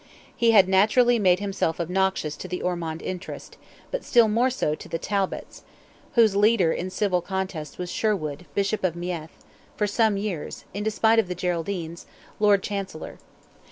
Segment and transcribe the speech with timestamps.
[0.35, 3.57] He had naturally made himself obnoxious to the Ormond interest,
[3.91, 5.61] but still more so to the Talbots,
[6.15, 11.27] whose leader in civil contests was Sherwood, Bishop of Meath—for some years, in despite of
[11.27, 12.07] the Geraldines,
[12.39, 13.19] Lord Chancellor.